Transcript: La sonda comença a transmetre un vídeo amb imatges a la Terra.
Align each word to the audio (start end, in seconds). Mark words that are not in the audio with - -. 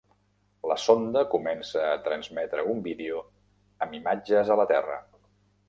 La 0.69 0.77
sonda 0.83 1.21
comença 1.33 1.83
a 1.89 1.99
transmetre 2.09 2.65
un 2.73 2.81
vídeo 2.89 3.21
amb 3.87 3.97
imatges 4.01 4.53
a 4.57 4.61
la 4.65 4.69
Terra. 4.77 5.01